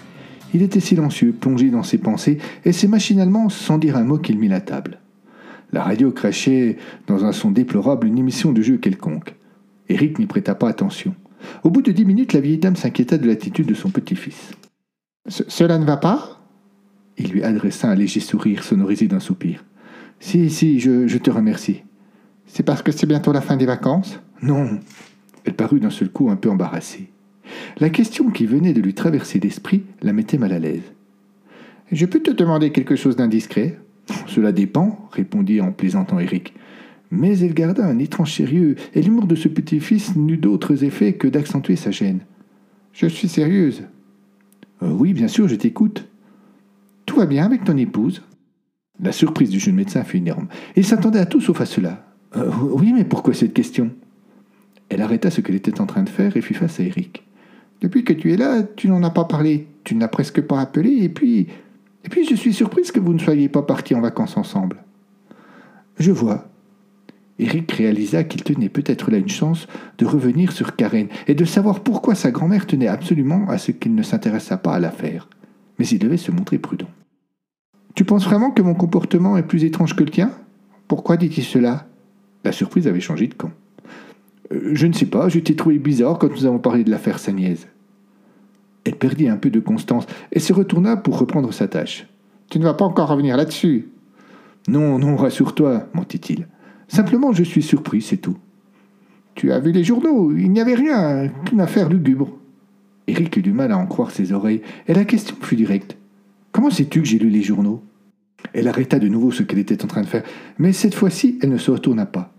Il 0.53 0.61
était 0.61 0.79
silencieux, 0.79 1.33
plongé 1.33 1.69
dans 1.69 1.83
ses 1.83 1.97
pensées, 1.97 2.37
et 2.65 2.71
c'est 2.71 2.87
machinalement, 2.87 3.49
sans 3.49 3.77
dire 3.77 3.97
un 3.97 4.03
mot, 4.03 4.17
qu'il 4.17 4.39
mit 4.39 4.47
la 4.47 4.61
table. 4.61 4.99
La 5.73 5.83
radio 5.83 6.11
crachait 6.11 6.77
dans 7.07 7.25
un 7.25 7.33
son 7.33 7.51
déplorable 7.51 8.07
une 8.07 8.17
émission 8.17 8.53
de 8.53 8.61
jeu 8.61 8.77
quelconque. 8.77 9.35
Eric 9.89 10.19
n'y 10.19 10.25
prêta 10.25 10.55
pas 10.55 10.69
attention. 10.69 11.13
Au 11.63 11.69
bout 11.69 11.81
de 11.81 11.91
dix 11.91 12.05
minutes, 12.05 12.33
la 12.33 12.39
vieille 12.39 12.57
dame 12.57 12.75
s'inquiéta 12.75 13.17
de 13.17 13.27
l'attitude 13.27 13.67
de 13.67 13.73
son 13.73 13.89
petit-fils. 13.89 14.51
Cela 15.27 15.77
ne 15.77 15.85
va 15.85 15.97
pas? 15.97 16.41
Il 17.17 17.31
lui 17.31 17.43
adressa 17.43 17.89
un 17.89 17.95
léger 17.95 18.19
sourire 18.19 18.63
sonorisé 18.63 19.07
d'un 19.07 19.19
soupir. 19.19 19.65
Si, 20.19 20.49
si, 20.49 20.79
je, 20.79 21.07
je 21.07 21.17
te 21.17 21.29
remercie. 21.29 21.83
C'est 22.45 22.63
parce 22.63 22.81
que 22.81 22.91
c'est 22.91 23.07
bientôt 23.07 23.33
la 23.33 23.41
fin 23.41 23.57
des 23.57 23.65
vacances? 23.65 24.19
Non. 24.41 24.79
Elle 25.43 25.53
parut 25.53 25.79
d'un 25.79 25.89
seul 25.89 26.09
coup 26.09 26.29
un 26.29 26.35
peu 26.37 26.49
embarrassée. 26.49 27.11
La 27.79 27.89
question 27.89 28.29
qui 28.29 28.45
venait 28.45 28.73
de 28.73 28.81
lui 28.81 28.93
traverser 28.93 29.39
l'esprit 29.39 29.83
la 30.01 30.13
mettait 30.13 30.37
mal 30.37 30.53
à 30.53 30.59
l'aise. 30.59 30.93
Je 31.91 32.05
peux 32.05 32.19
te 32.19 32.31
demander 32.31 32.71
quelque 32.71 32.95
chose 32.95 33.15
d'indiscret? 33.15 33.79
Cela 34.27 34.51
dépend, 34.51 35.07
répondit 35.11 35.61
en 35.61 35.71
plaisantant 35.71 36.19
Eric. 36.19 36.53
Mais 37.11 37.39
elle 37.39 37.53
garda 37.53 37.85
un 37.85 37.99
étrange 37.99 38.33
sérieux, 38.33 38.75
et 38.93 39.01
l'humour 39.01 39.27
de 39.27 39.35
ce 39.35 39.47
petit-fils 39.47 40.15
n'eut 40.15 40.37
d'autres 40.37 40.83
effets 40.83 41.13
que 41.13 41.27
d'accentuer 41.27 41.77
sa 41.77 41.91
gêne. 41.91 42.19
Je 42.91 43.07
suis 43.07 43.27
sérieuse. 43.27 43.83
Euh, 44.83 44.91
oui, 44.91 45.13
bien 45.13 45.27
sûr, 45.27 45.47
je 45.47 45.55
t'écoute. 45.55 46.07
Tout 47.05 47.17
va 47.17 47.25
bien 47.25 47.45
avec 47.45 47.63
ton 47.63 47.77
épouse? 47.77 48.23
La 48.99 49.11
surprise 49.11 49.49
du 49.49 49.59
jeune 49.59 49.75
médecin 49.75 50.03
fut 50.03 50.17
énorme. 50.17 50.47
Il 50.75 50.85
s'attendait 50.85 51.19
à 51.19 51.25
tout 51.25 51.39
sauf 51.39 51.61
à 51.61 51.65
cela. 51.65 52.05
Euh, 52.35 52.51
oui, 52.73 52.91
mais 52.93 53.05
pourquoi 53.05 53.33
cette 53.33 53.53
question? 53.53 53.91
Elle 54.89 55.01
arrêta 55.01 55.29
ce 55.29 55.41
qu'elle 55.41 55.55
était 55.55 55.79
en 55.79 55.85
train 55.85 56.03
de 56.03 56.09
faire 56.09 56.35
et 56.35 56.41
fit 56.41 56.53
face 56.53 56.79
à 56.79 56.83
Eric. 56.83 57.26
Depuis 57.81 58.03
que 58.03 58.13
tu 58.13 58.33
es 58.33 58.37
là, 58.37 58.63
tu 58.63 58.87
n'en 58.87 59.03
as 59.03 59.09
pas 59.09 59.25
parlé, 59.25 59.67
tu 59.83 59.95
ne 59.95 59.99
l'as 59.99 60.07
presque 60.07 60.41
pas 60.41 60.59
appelé, 60.59 61.03
et 61.03 61.09
puis. 61.09 61.47
Et 62.03 62.09
puis 62.09 62.25
je 62.25 62.35
suis 62.35 62.53
surprise 62.53 62.91
que 62.91 62.99
vous 62.99 63.13
ne 63.13 63.19
soyez 63.19 63.49
pas 63.49 63.63
partis 63.63 63.93
en 63.93 64.01
vacances 64.01 64.37
ensemble. 64.37 64.83
Je 65.99 66.11
vois. 66.11 66.47
Eric 67.39 67.71
réalisa 67.71 68.23
qu'il 68.23 68.43
tenait 68.43 68.69
peut-être 68.69 69.11
là 69.11 69.17
une 69.17 69.29
chance 69.29 69.67
de 69.97 70.05
revenir 70.05 70.51
sur 70.51 70.75
Karen 70.75 71.07
et 71.27 71.35
de 71.35 71.45
savoir 71.45 71.81
pourquoi 71.81 72.15
sa 72.15 72.31
grand-mère 72.31 72.65
tenait 72.65 72.87
absolument 72.87 73.47
à 73.49 73.57
ce 73.57 73.71
qu'il 73.71 73.93
ne 73.93 74.03
s'intéressât 74.03 74.57
pas 74.57 74.73
à 74.73 74.79
l'affaire. 74.79 75.27
Mais 75.77 75.87
il 75.87 75.99
devait 75.99 76.17
se 76.17 76.31
montrer 76.31 76.57
prudent. 76.57 76.87
Tu 77.93 78.05
penses 78.05 78.25
vraiment 78.25 78.51
que 78.51 78.61
mon 78.61 78.73
comportement 78.73 79.37
est 79.37 79.43
plus 79.43 79.65
étrange 79.65 79.95
que 79.95 80.03
le 80.03 80.09
tien? 80.09 80.31
Pourquoi 80.87 81.17
dit-il 81.17 81.43
cela? 81.43 81.87
La 82.43 82.51
surprise 82.51 82.87
avait 82.87 83.01
changé 83.01 83.27
de 83.27 83.33
camp. 83.33 83.51
Euh, 84.51 84.71
je 84.73 84.87
ne 84.87 84.93
sais 84.93 85.05
pas, 85.05 85.29
je 85.29 85.39
t'ai 85.39 85.55
trouvé 85.55 85.79
bizarre 85.79 86.17
quand 86.17 86.31
nous 86.31 86.45
avons 86.45 86.59
parlé 86.59 86.83
de 86.83 86.91
l'affaire 86.91 87.19
Sagnaise. 87.19 87.67
Elle 88.83 88.95
perdit 88.95 89.27
un 89.27 89.37
peu 89.37 89.49
de 89.49 89.59
constance 89.59 90.05
et 90.31 90.39
se 90.39 90.53
retourna 90.53 90.95
pour 90.95 91.19
reprendre 91.19 91.53
sa 91.53 91.67
tâche. 91.67 92.07
Tu 92.49 92.59
ne 92.59 92.63
vas 92.63 92.73
pas 92.73 92.85
encore 92.85 93.09
revenir 93.09 93.35
là-dessus. 93.35 93.89
Non, 94.69 94.97
non, 94.99 95.15
rassure-toi, 95.15 95.87
mentit-il. 95.93 96.47
Simplement, 96.87 97.33
je 97.33 97.43
suis 97.43 97.61
surpris, 97.61 98.01
c'est 98.01 98.17
tout. 98.17 98.37
Tu 99.35 99.51
as 99.51 99.59
vu 99.59 99.71
les 99.71 99.83
journaux, 99.83 100.31
il 100.31 100.51
n'y 100.51 100.61
avait 100.61 100.75
rien 100.75 101.29
qu'une 101.45 101.61
affaire 101.61 101.89
lugubre. 101.89 102.37
Eric 103.07 103.37
eut 103.37 103.41
du 103.41 103.53
mal 103.53 103.71
à 103.71 103.77
en 103.77 103.85
croire 103.85 104.11
ses 104.11 104.33
oreilles, 104.33 104.61
et 104.87 104.93
la 104.93 105.05
question 105.05 105.35
fut 105.41 105.55
directe. 105.55 105.97
Comment 106.51 106.69
sais-tu 106.69 107.01
que 107.01 107.07
j'ai 107.07 107.19
lu 107.19 107.29
les 107.29 107.43
journaux? 107.43 107.83
Elle 108.53 108.67
arrêta 108.67 108.99
de 108.99 109.07
nouveau 109.07 109.31
ce 109.31 109.43
qu'elle 109.43 109.59
était 109.59 109.83
en 109.83 109.87
train 109.87 110.01
de 110.01 110.07
faire, 110.07 110.23
mais 110.57 110.73
cette 110.73 110.95
fois-ci, 110.95 111.37
elle 111.41 111.49
ne 111.49 111.57
se 111.57 111.71
retourna 111.71 112.05
pas. 112.05 112.33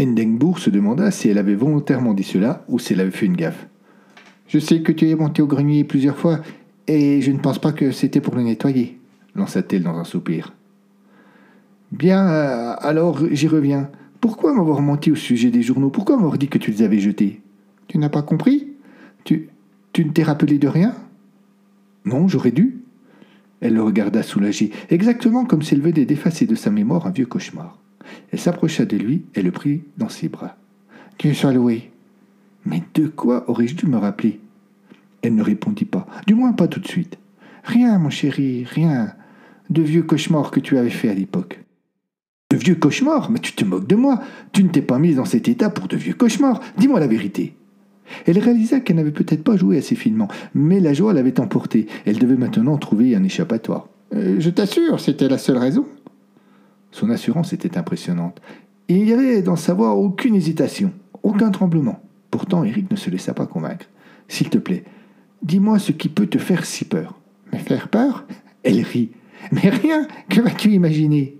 Endenbourg 0.00 0.58
se 0.58 0.70
demanda 0.70 1.10
si 1.10 1.28
elle 1.28 1.38
avait 1.38 1.54
volontairement 1.54 2.14
dit 2.14 2.22
cela 2.22 2.64
ou 2.68 2.78
si 2.78 2.92
elle 2.92 3.00
avait 3.00 3.10
fait 3.10 3.26
une 3.26 3.36
gaffe. 3.36 3.66
Je 4.48 4.58
sais 4.58 4.82
que 4.82 4.92
tu 4.92 5.08
es 5.08 5.14
monté 5.14 5.42
au 5.42 5.46
grenier 5.46 5.84
plusieurs 5.84 6.16
fois, 6.16 6.40
et 6.86 7.20
je 7.20 7.32
ne 7.32 7.38
pense 7.38 7.58
pas 7.58 7.72
que 7.72 7.90
c'était 7.90 8.20
pour 8.20 8.36
le 8.36 8.42
nettoyer, 8.42 8.98
lança-t-elle 9.34 9.82
dans 9.82 9.96
un 9.96 10.04
soupir. 10.04 10.54
Bien, 11.92 12.28
euh, 12.28 12.74
alors 12.78 13.20
j'y 13.30 13.48
reviens. 13.48 13.90
Pourquoi 14.20 14.52
m'avoir 14.54 14.80
menti 14.80 15.10
au 15.10 15.16
sujet 15.16 15.50
des 15.50 15.62
journaux? 15.62 15.90
Pourquoi 15.90 16.16
m'avoir 16.16 16.38
dit 16.38 16.48
que 16.48 16.58
tu 16.58 16.70
les 16.70 16.82
avais 16.82 16.98
jetés? 16.98 17.40
Tu 17.88 17.98
n'as 17.98 18.08
pas 18.08 18.22
compris? 18.22 18.72
Tu, 19.24 19.48
tu 19.92 20.04
ne 20.04 20.10
t'es 20.10 20.22
rappelé 20.22 20.58
de 20.58 20.68
rien? 20.68 20.94
Non, 22.04 22.28
j'aurais 22.28 22.50
dû. 22.50 22.78
Elle 23.60 23.74
le 23.74 23.82
regarda 23.82 24.22
soulagée, 24.22 24.70
exactement 24.90 25.44
comme 25.44 25.62
s'il 25.62 25.80
venait 25.80 26.04
d'effacer 26.04 26.46
de 26.46 26.54
sa 26.54 26.70
mémoire 26.70 27.06
un 27.06 27.10
vieux 27.10 27.26
cauchemar. 27.26 27.78
Elle 28.32 28.38
s'approcha 28.40 28.84
de 28.84 28.96
lui 28.96 29.24
et 29.34 29.42
le 29.42 29.50
prit 29.50 29.82
dans 29.98 30.08
ses 30.08 30.28
bras. 30.28 30.56
Dieu 31.18 31.34
soit 31.34 31.52
loué. 31.52 31.90
Mais 32.64 32.82
de 32.94 33.06
quoi 33.06 33.48
aurais-je 33.48 33.74
dû 33.74 33.86
me 33.86 33.96
rappeler? 33.96 34.40
Elle 35.22 35.34
ne 35.34 35.42
répondit 35.42 35.84
pas, 35.84 36.06
du 36.26 36.34
moins 36.34 36.52
pas 36.52 36.68
tout 36.68 36.80
de 36.80 36.86
suite. 36.86 37.18
Rien, 37.64 37.98
mon 37.98 38.10
chéri, 38.10 38.64
rien. 38.64 39.14
De 39.70 39.82
vieux 39.82 40.02
cauchemars 40.02 40.50
que 40.50 40.60
tu 40.60 40.78
avais 40.78 40.90
fait 40.90 41.08
à 41.08 41.14
l'époque. 41.14 41.60
De 42.50 42.56
vieux 42.56 42.76
cauchemars 42.76 43.30
Mais 43.30 43.40
tu 43.40 43.52
te 43.52 43.64
moques 43.64 43.88
de 43.88 43.96
moi. 43.96 44.20
Tu 44.52 44.62
ne 44.62 44.68
t'es 44.68 44.82
pas 44.82 45.00
mise 45.00 45.16
dans 45.16 45.24
cet 45.24 45.48
état 45.48 45.70
pour 45.70 45.88
de 45.88 45.96
vieux 45.96 46.14
cauchemars. 46.14 46.60
Dis-moi 46.78 47.00
la 47.00 47.08
vérité. 47.08 47.56
Elle 48.24 48.38
réalisa 48.38 48.80
qu'elle 48.80 48.96
n'avait 48.96 49.10
peut-être 49.10 49.42
pas 49.42 49.56
joué 49.56 49.78
assez 49.78 49.96
finement, 49.96 50.28
mais 50.54 50.78
la 50.78 50.92
joie 50.92 51.12
l'avait 51.12 51.40
emportée. 51.40 51.86
Elle 52.04 52.18
devait 52.18 52.36
maintenant 52.36 52.78
trouver 52.78 53.16
un 53.16 53.24
échappatoire. 53.24 53.88
Euh, 54.14 54.36
je 54.38 54.50
t'assure, 54.50 55.00
c'était 55.00 55.28
la 55.28 55.38
seule 55.38 55.58
raison. 55.58 55.86
Son 56.96 57.10
assurance 57.10 57.52
était 57.52 57.76
impressionnante. 57.76 58.40
il 58.88 59.04
n'y 59.04 59.12
avait 59.12 59.42
dans 59.42 59.54
sa 59.54 59.74
voix 59.74 59.92
aucune 59.92 60.34
hésitation, 60.34 60.94
aucun 61.22 61.50
tremblement. 61.50 62.00
Pourtant, 62.30 62.64
Eric 62.64 62.90
ne 62.90 62.96
se 62.96 63.10
laissa 63.10 63.34
pas 63.34 63.44
convaincre. 63.44 63.84
S'il 64.28 64.48
te 64.48 64.56
plaît, 64.56 64.82
dis-moi 65.42 65.78
ce 65.78 65.92
qui 65.92 66.08
peut 66.08 66.26
te 66.26 66.38
faire 66.38 66.64
si 66.64 66.86
peur. 66.86 67.20
Me 67.52 67.58
faire 67.58 67.88
peur? 67.88 68.24
Elle 68.62 68.80
rit. 68.80 69.10
Mais 69.52 69.68
rien 69.68 70.08
Que 70.30 70.40
vas-tu 70.40 70.70
imaginer? 70.70 71.36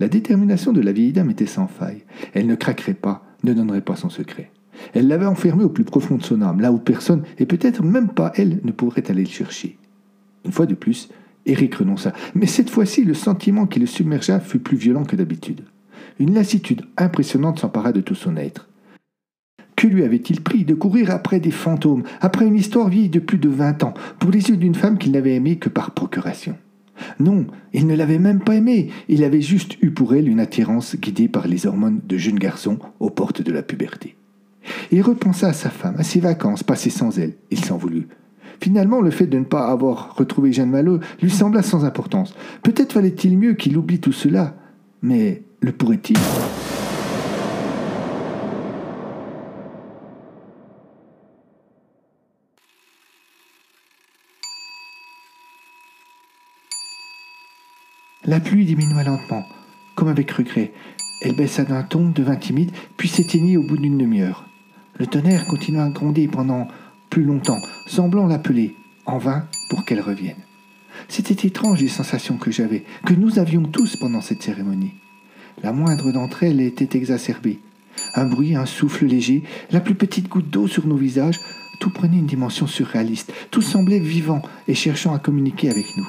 La 0.00 0.08
détermination 0.08 0.70
de 0.70 0.82
la 0.82 0.92
vieille 0.92 1.14
dame 1.14 1.30
était 1.30 1.46
sans 1.46 1.66
faille. 1.66 2.04
Elle 2.34 2.46
ne 2.46 2.54
craquerait 2.54 2.92
pas, 2.92 3.24
ne 3.42 3.54
donnerait 3.54 3.80
pas 3.80 3.96
son 3.96 4.10
secret. 4.10 4.50
Elle 4.92 5.08
l'avait 5.08 5.24
enfermé 5.24 5.64
au 5.64 5.70
plus 5.70 5.84
profond 5.84 6.16
de 6.16 6.22
son 6.22 6.42
âme, 6.42 6.60
là 6.60 6.72
où 6.72 6.78
personne, 6.78 7.22
et 7.38 7.46
peut-être 7.46 7.82
même 7.82 8.10
pas 8.10 8.32
elle, 8.34 8.60
ne 8.64 8.70
pourrait 8.70 9.10
aller 9.10 9.24
le 9.24 9.30
chercher. 9.30 9.78
Une 10.44 10.52
fois 10.52 10.66
de 10.66 10.74
plus, 10.74 11.08
Eric 11.46 11.74
renonça, 11.76 12.12
mais 12.34 12.46
cette 12.46 12.70
fois-ci 12.70 13.04
le 13.04 13.14
sentiment 13.14 13.66
qui 13.66 13.80
le 13.80 13.86
submergea 13.86 14.40
fut 14.40 14.58
plus 14.58 14.76
violent 14.76 15.04
que 15.04 15.16
d'habitude. 15.16 15.62
Une 16.18 16.34
lassitude 16.34 16.82
impressionnante 16.96 17.60
s'empara 17.60 17.92
de 17.92 18.00
tout 18.00 18.14
son 18.14 18.36
être. 18.36 18.68
Que 19.76 19.86
lui 19.86 20.04
avait-il 20.04 20.42
pris 20.42 20.64
de 20.64 20.74
courir 20.74 21.10
après 21.10 21.40
des 21.40 21.50
fantômes, 21.50 22.02
après 22.20 22.46
une 22.46 22.56
histoire 22.56 22.90
vieille 22.90 23.08
de 23.08 23.18
plus 23.18 23.38
de 23.38 23.48
vingt 23.48 23.82
ans, 23.82 23.94
pour 24.18 24.30
les 24.30 24.50
yeux 24.50 24.58
d'une 24.58 24.74
femme 24.74 24.98
qu'il 24.98 25.12
n'avait 25.12 25.34
aimée 25.34 25.56
que 25.56 25.70
par 25.70 25.92
procuration? 25.92 26.56
Non, 27.18 27.46
il 27.72 27.86
ne 27.86 27.96
l'avait 27.96 28.18
même 28.18 28.40
pas 28.40 28.56
aimée, 28.56 28.90
il 29.08 29.24
avait 29.24 29.40
juste 29.40 29.78
eu 29.82 29.90
pour 29.90 30.14
elle 30.14 30.28
une 30.28 30.40
attirance 30.40 30.96
guidée 30.96 31.28
par 31.28 31.48
les 31.48 31.66
hormones 31.66 32.00
de 32.06 32.18
jeune 32.18 32.38
garçon 32.38 32.78
aux 33.00 33.08
portes 33.08 33.40
de 33.40 33.52
la 33.52 33.62
puberté. 33.62 34.16
Il 34.92 35.00
repensa 35.00 35.48
à 35.48 35.52
sa 35.54 35.70
femme, 35.70 35.96
à 35.96 36.02
ses 36.02 36.20
vacances 36.20 36.62
passées 36.62 36.90
sans 36.90 37.18
elle. 37.18 37.34
Il 37.50 37.64
s'en 37.64 37.78
voulut. 37.78 38.08
Finalement, 38.60 39.00
le 39.00 39.10
fait 39.10 39.26
de 39.26 39.38
ne 39.38 39.44
pas 39.44 39.66
avoir 39.68 40.14
retrouvé 40.16 40.52
Jeanne 40.52 40.70
Malot 40.70 41.00
lui 41.22 41.30
sembla 41.30 41.62
sans 41.62 41.84
importance. 41.84 42.34
Peut-être 42.62 42.92
fallait-il 42.92 43.38
mieux 43.38 43.54
qu'il 43.54 43.78
oublie 43.78 44.00
tout 44.00 44.12
cela. 44.12 44.54
Mais 45.02 45.42
le 45.62 45.72
pourrait-il? 45.72 46.16
La 58.26 58.38
pluie 58.38 58.66
diminua 58.66 59.02
lentement, 59.02 59.42
comme 59.96 60.08
avec 60.08 60.30
regret. 60.30 60.72
Elle 61.22 61.34
baissa 61.34 61.64
d'un 61.64 61.82
ton, 61.82 62.10
devint 62.10 62.36
timide, 62.36 62.70
puis 62.98 63.08
s'éteignit 63.08 63.56
au 63.56 63.62
bout 63.62 63.78
d'une 63.78 63.96
demi-heure. 63.96 64.44
Le 64.98 65.06
tonnerre 65.06 65.46
continua 65.46 65.84
à 65.84 65.88
gronder 65.88 66.28
pendant 66.28 66.68
plus 67.10 67.24
longtemps, 67.24 67.60
semblant 67.86 68.26
l'appeler, 68.26 68.76
en 69.04 69.18
vain, 69.18 69.46
pour 69.68 69.84
qu'elle 69.84 70.00
revienne. 70.00 70.36
C'était 71.08 71.46
étrange 71.46 71.80
les 71.80 71.88
sensations 71.88 72.36
que 72.36 72.50
j'avais, 72.50 72.84
que 73.04 73.14
nous 73.14 73.38
avions 73.38 73.64
tous 73.64 73.96
pendant 73.96 74.20
cette 74.20 74.42
cérémonie. 74.42 74.94
La 75.62 75.72
moindre 75.72 76.12
d'entre 76.12 76.44
elles 76.44 76.60
était 76.60 76.96
exacerbée. 76.96 77.60
Un 78.14 78.26
bruit, 78.26 78.54
un 78.54 78.66
souffle 78.66 79.06
léger, 79.06 79.42
la 79.72 79.80
plus 79.80 79.94
petite 79.94 80.28
goutte 80.28 80.48
d'eau 80.48 80.68
sur 80.68 80.86
nos 80.86 80.96
visages, 80.96 81.40
tout 81.80 81.90
prenait 81.90 82.18
une 82.18 82.26
dimension 82.26 82.66
surréaliste, 82.66 83.32
tout 83.50 83.62
semblait 83.62 83.98
vivant 83.98 84.42
et 84.68 84.74
cherchant 84.74 85.14
à 85.14 85.18
communiquer 85.18 85.70
avec 85.70 85.86
nous. 85.96 86.08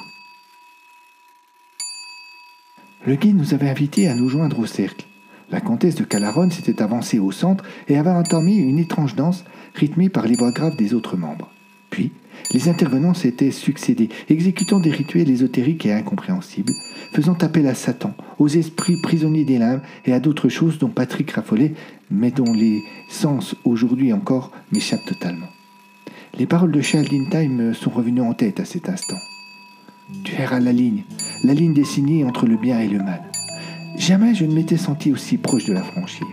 Le 3.08 3.16
guide 3.16 3.38
nous 3.38 3.54
avait 3.54 3.70
invités 3.70 4.08
à 4.08 4.16
nous 4.16 4.30
joindre 4.30 4.60
au 4.60 4.66
cercle. 4.68 5.06
La 5.52 5.60
comtesse 5.60 5.96
de 5.96 6.06
Calaronne 6.06 6.50
s'était 6.50 6.82
avancée 6.82 7.20
au 7.20 7.32
centre 7.32 7.66
et 7.90 7.98
avait 7.98 8.10
entamé 8.10 8.56
une 8.56 8.80
étrange 8.80 9.16
danse 9.16 9.44
rythmée 9.76 10.10
par 10.10 10.26
les 10.26 10.36
voix 10.36 10.52
graves 10.52 10.78
des 10.78 10.94
autres 10.94 11.18
membres. 11.18 11.50
Puis, 11.90 12.12
les 12.54 12.70
intervenants 12.70 13.14
s'étaient 13.14 13.52
succédés, 13.52 14.10
exécutant 14.30 14.80
des 14.80 14.92
rituels 14.92 15.30
ésotériques 15.30 15.86
et 15.86 15.94
incompréhensibles, 15.94 16.74
faisant 17.14 17.38
appel 17.42 17.68
à 17.68 17.76
Satan, 17.76 18.14
aux 18.40 18.48
esprits 18.48 19.00
prisonniers 19.02 19.44
des 19.44 19.58
limbes 19.58 19.82
et 20.06 20.14
à 20.14 20.22
d'autres 20.22 20.50
choses 20.50 20.80
dont 20.80 20.90
Patrick 20.90 21.32
raffolait, 21.32 21.74
mais 22.10 22.32
dont 22.32 22.54
les 22.54 22.82
sens 23.10 23.56
aujourd'hui 23.66 24.14
encore 24.14 24.52
m'échappent 24.72 25.06
totalement. 25.06 25.48
Les 26.38 26.46
paroles 26.46 26.72
de 26.72 26.82
Charles 26.82 27.08
Time 27.30 27.74
sont 27.74 27.90
revenues 27.90 28.22
en 28.22 28.34
tête 28.34 28.62
à 28.62 28.66
cet 28.66 28.88
instant. 28.88 29.20
Tu 30.24 30.36
verras 30.36 30.62
la 30.62 30.72
ligne, 30.72 31.04
la 31.44 31.54
ligne 31.54 31.74
dessinée 31.74 32.24
entre 32.24 32.46
le 32.46 32.56
bien 32.56 32.80
et 32.80 32.88
le 32.88 33.00
mal. 33.00 33.31
Jamais 33.98 34.34
je 34.34 34.46
ne 34.46 34.54
m'étais 34.54 34.78
senti 34.78 35.12
aussi 35.12 35.38
proche 35.38 35.66
de 35.66 35.74
la 35.74 35.84
franchir. 35.84 36.28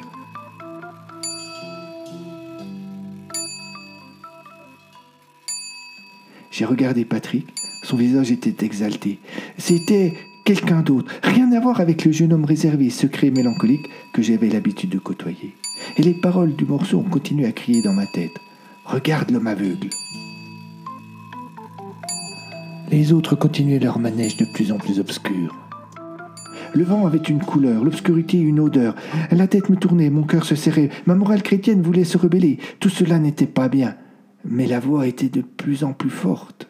J'ai 6.50 6.64
regardé 6.64 7.04
Patrick, 7.04 7.46
son 7.84 7.96
visage 7.96 8.32
était 8.32 8.64
exalté. 8.64 9.20
C'était 9.58 10.14
quelqu'un 10.44 10.80
d'autre, 10.80 11.12
rien 11.22 11.52
à 11.52 11.60
voir 11.60 11.80
avec 11.80 12.04
le 12.04 12.10
jeune 12.10 12.32
homme 12.32 12.44
réservé, 12.44 12.90
secret 12.90 13.28
et 13.28 13.30
mélancolique 13.30 13.88
que 14.12 14.22
j'avais 14.22 14.48
l'habitude 14.48 14.90
de 14.90 14.98
côtoyer. 14.98 15.54
Et 15.96 16.02
les 16.02 16.14
paroles 16.14 16.56
du 16.56 16.64
morceau 16.64 16.98
ont 16.98 17.08
continué 17.08 17.46
à 17.46 17.52
crier 17.52 17.82
dans 17.82 17.92
ma 17.92 18.06
tête. 18.06 18.40
Regarde 18.84 19.30
l'homme 19.30 19.46
aveugle. 19.46 19.90
Les 22.90 23.12
autres 23.12 23.36
continuaient 23.36 23.78
leur 23.78 23.98
manège 23.98 24.36
de 24.38 24.46
plus 24.46 24.72
en 24.72 24.78
plus 24.78 24.98
obscur. 24.98 25.67
Le 26.78 26.84
vent 26.84 27.08
avait 27.08 27.18
une 27.18 27.40
couleur, 27.40 27.82
l'obscurité 27.82 28.38
une 28.38 28.60
odeur. 28.60 28.94
La 29.32 29.48
tête 29.48 29.68
me 29.68 29.74
tournait, 29.74 30.10
mon 30.10 30.22
cœur 30.22 30.44
se 30.44 30.54
serrait, 30.54 30.90
ma 31.06 31.16
morale 31.16 31.42
chrétienne 31.42 31.82
voulait 31.82 32.04
se 32.04 32.16
rebeller. 32.16 32.60
Tout 32.78 32.88
cela 32.88 33.18
n'était 33.18 33.48
pas 33.48 33.68
bien. 33.68 33.96
Mais 34.44 34.68
la 34.68 34.78
voix 34.78 35.08
était 35.08 35.28
de 35.28 35.40
plus 35.40 35.82
en 35.82 35.92
plus 35.92 36.08
forte. 36.08 36.68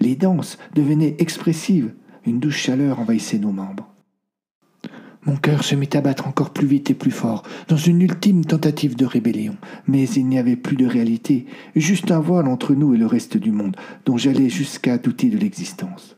Les 0.00 0.16
danses 0.16 0.58
devenaient 0.74 1.16
expressives. 1.18 1.94
Une 2.26 2.40
douce 2.40 2.56
chaleur 2.56 3.00
envahissait 3.00 3.38
nos 3.38 3.50
membres. 3.50 3.88
Mon 5.24 5.36
cœur 5.36 5.64
se 5.64 5.74
mit 5.74 5.88
à 5.94 6.02
battre 6.02 6.28
encore 6.28 6.50
plus 6.50 6.66
vite 6.66 6.90
et 6.90 6.94
plus 6.94 7.10
fort, 7.10 7.42
dans 7.68 7.78
une 7.78 8.02
ultime 8.02 8.44
tentative 8.44 8.96
de 8.96 9.06
rébellion. 9.06 9.56
Mais 9.86 10.06
il 10.10 10.26
n'y 10.26 10.38
avait 10.38 10.56
plus 10.56 10.76
de 10.76 10.84
réalité, 10.84 11.46
juste 11.74 12.10
un 12.10 12.20
voile 12.20 12.48
entre 12.48 12.74
nous 12.74 12.92
et 12.92 12.98
le 12.98 13.06
reste 13.06 13.38
du 13.38 13.50
monde, 13.50 13.78
dont 14.04 14.18
j'allais 14.18 14.50
jusqu'à 14.50 14.98
douter 14.98 15.30
de 15.30 15.38
l'existence. 15.38 16.17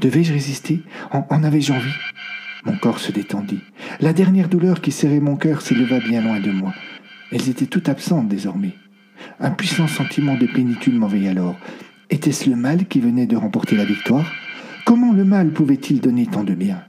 Devais-je 0.00 0.32
résister? 0.32 0.82
En, 1.12 1.42
avais-je 1.42 1.72
envie? 1.72 1.94
Mon 2.64 2.76
corps 2.76 2.98
se 2.98 3.12
détendit. 3.12 3.60
La 4.00 4.12
dernière 4.12 4.48
douleur 4.48 4.80
qui 4.80 4.90
serrait 4.90 5.20
mon 5.20 5.36
cœur 5.36 5.60
s'éleva 5.60 6.00
bien 6.00 6.22
loin 6.22 6.40
de 6.40 6.50
moi. 6.50 6.74
Elles 7.30 7.48
étaient 7.48 7.66
toutes 7.66 7.88
absentes 7.88 8.28
désormais. 8.28 8.74
Un 9.40 9.50
puissant 9.50 9.86
sentiment 9.86 10.36
de 10.36 10.46
plénitude 10.46 10.94
m'envahit 10.94 11.28
alors. 11.28 11.56
Était-ce 12.10 12.50
le 12.50 12.56
mal 12.56 12.86
qui 12.86 13.00
venait 13.00 13.26
de 13.26 13.36
remporter 13.36 13.76
la 13.76 13.84
victoire? 13.84 14.30
Comment 14.84 15.12
le 15.12 15.24
mal 15.24 15.50
pouvait-il 15.50 16.00
donner 16.00 16.26
tant 16.26 16.44
de 16.44 16.54
bien? 16.54 16.82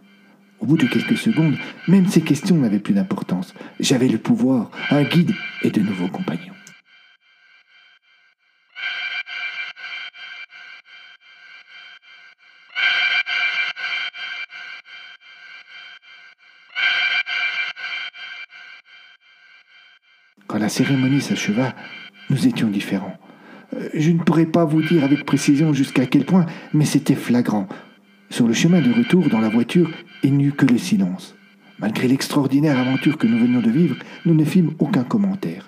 Au 0.59 0.65
bout 0.65 0.77
de 0.77 0.87
quelques 0.87 1.17
secondes, 1.17 1.55
même 1.87 2.07
ces 2.07 2.21
questions 2.21 2.55
n'avaient 2.55 2.79
plus 2.79 2.93
d'importance. 2.93 3.53
J'avais 3.79 4.07
le 4.07 4.17
pouvoir, 4.17 4.71
un 4.89 5.03
guide 5.03 5.33
et 5.63 5.69
de 5.69 5.81
nouveaux 5.81 6.07
compagnons. 6.07 6.54
Quand 20.47 20.59
la 20.59 20.69
cérémonie 20.69 21.21
s'acheva, 21.21 21.73
nous 22.29 22.47
étions 22.47 22.69
différents. 22.69 23.17
Euh, 23.73 23.89
je 23.93 24.11
ne 24.11 24.19
pourrais 24.19 24.45
pas 24.45 24.63
vous 24.63 24.81
dire 24.81 25.03
avec 25.03 25.25
précision 25.25 25.73
jusqu'à 25.73 26.05
quel 26.05 26.25
point, 26.25 26.45
mais 26.73 26.85
c'était 26.85 27.15
flagrant. 27.15 27.67
Sur 28.29 28.47
le 28.47 28.53
chemin 28.53 28.81
de 28.81 28.91
retour 28.91 29.27
dans 29.29 29.39
la 29.39 29.49
voiture, 29.49 29.91
il 30.23 30.35
n'y 30.35 30.45
eut 30.45 30.51
que 30.53 30.65
le 30.65 30.77
silence. 30.77 31.35
Malgré 31.79 32.07
l'extraordinaire 32.07 32.79
aventure 32.79 33.17
que 33.17 33.27
nous 33.27 33.39
venions 33.39 33.59
de 33.59 33.69
vivre, 33.69 33.97
nous 34.25 34.33
ne 34.33 34.45
fîmes 34.45 34.71
aucun 34.79 35.03
commentaire. 35.03 35.67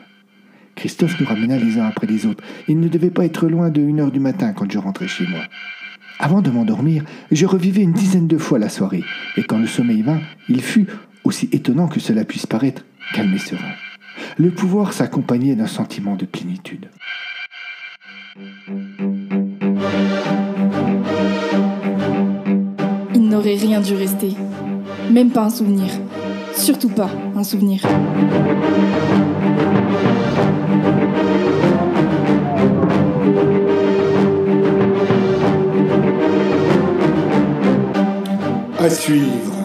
Christophe 0.75 1.19
nous 1.19 1.25
ramena 1.25 1.57
les 1.57 1.79
uns 1.79 1.86
après 1.86 2.07
les 2.07 2.25
autres. 2.25 2.43
Il 2.67 2.79
ne 2.79 2.88
devait 2.88 3.09
pas 3.09 3.25
être 3.25 3.47
loin 3.47 3.69
de 3.69 3.81
une 3.81 4.00
heure 4.00 4.12
du 4.12 4.19
matin 4.19 4.53
quand 4.53 4.71
je 4.71 4.77
rentrais 4.77 5.07
chez 5.07 5.27
moi. 5.27 5.41
Avant 6.19 6.41
de 6.41 6.51
m'endormir, 6.51 7.03
je 7.31 7.45
revivais 7.45 7.81
une 7.81 7.93
dizaine 7.93 8.27
de 8.27 8.38
fois 8.38 8.59
la 8.59 8.69
soirée, 8.69 9.03
et 9.38 9.43
quand 9.43 9.59
le 9.59 9.67
sommeil 9.67 10.01
vint, 10.01 10.21
il 10.50 10.62
fut, 10.62 10.88
aussi 11.24 11.50
étonnant 11.51 11.88
que 11.88 12.00
cela 12.00 12.25
puisse 12.25 12.45
paraître, 12.45 12.86
calme 13.13 13.33
et 13.33 13.39
serein. 13.39 13.74
Le 14.39 14.51
pouvoir 14.51 14.94
s'accompagnait 14.94 15.56
d'un 15.56 15.65
sentiment 15.65 16.15
de 16.15 16.27
plénitude. 16.27 16.91
Il 23.15 23.29
n'aurait 23.29 23.56
rien 23.56 23.82
dû 23.82 23.96
rester. 23.96 24.36
Même 25.10 25.32
pas 25.32 25.46
un 25.46 25.50
souvenir. 25.50 25.91
Surtout 26.56 26.89
pas 26.89 27.10
un 27.36 27.44
souvenir. 27.44 27.82
À 38.77 38.89
suivre. 38.91 39.56